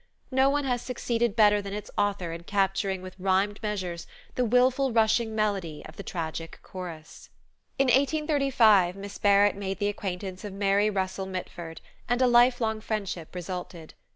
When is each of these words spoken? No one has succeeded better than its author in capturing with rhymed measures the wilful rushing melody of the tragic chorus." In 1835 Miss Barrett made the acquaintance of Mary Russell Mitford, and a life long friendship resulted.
No 0.31 0.49
one 0.49 0.63
has 0.63 0.81
succeeded 0.81 1.35
better 1.35 1.61
than 1.61 1.73
its 1.73 1.91
author 1.95 2.31
in 2.31 2.41
capturing 2.45 3.03
with 3.03 3.19
rhymed 3.19 3.61
measures 3.61 4.07
the 4.33 4.43
wilful 4.43 4.91
rushing 4.91 5.35
melody 5.35 5.83
of 5.85 5.95
the 5.95 6.01
tragic 6.01 6.59
chorus." 6.63 7.29
In 7.77 7.85
1835 7.85 8.95
Miss 8.95 9.19
Barrett 9.19 9.55
made 9.55 9.77
the 9.77 9.89
acquaintance 9.89 10.43
of 10.43 10.53
Mary 10.53 10.89
Russell 10.89 11.27
Mitford, 11.27 11.81
and 12.09 12.19
a 12.19 12.25
life 12.25 12.59
long 12.59 12.81
friendship 12.81 13.35
resulted. 13.35 13.93